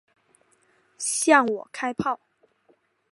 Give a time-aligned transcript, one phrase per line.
[0.97, 2.19] 向我开炮！